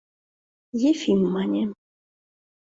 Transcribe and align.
—Ефим 0.89 1.21
мане. 1.33 1.63